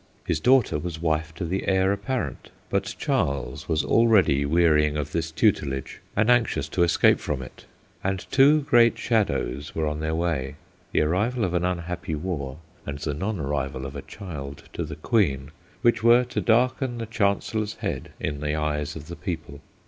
His 0.25 0.39
daughter 0.39 0.79
was 0.79 0.99
wife 0.99 1.31
to 1.35 1.45
the 1.45 1.67
heir 1.67 1.91
apparent. 1.93 2.49
But 2.71 2.95
Charles 2.97 3.69
was 3.69 3.85
already 3.85 4.47
wearying 4.47 4.97
of 4.97 5.11
this 5.11 5.29
tutelage, 5.29 6.01
and 6.15 6.27
anxious 6.27 6.67
to 6.69 6.81
escape 6.81 7.19
from 7.19 7.43
it; 7.43 7.65
and 8.03 8.25
two 8.31 8.61
great 8.61 8.97
shadows 8.97 9.75
were 9.75 9.85
on 9.85 9.99
their 9.99 10.15
way, 10.15 10.55
the 10.91 11.01
arrival 11.01 11.45
of 11.45 11.53
an 11.53 11.63
unhappy 11.63 12.15
war 12.15 12.57
and 12.83 12.97
the 12.97 13.13
non 13.13 13.39
arrival 13.39 13.85
of 13.85 13.95
a 13.95 14.01
child 14.01 14.63
to 14.73 14.83
the 14.83 14.95
Queen, 14.95 15.51
which 15.83 16.01
were 16.01 16.23
to 16.23 16.41
darken 16.41 16.97
the 16.97 17.05
Chancellor's 17.05 17.75
head 17.75 18.11
in 18.19 18.39
the 18.39 18.55
eyes 18.55 18.95
of 18.95 19.07
the 19.07 19.15
people. 19.15 19.59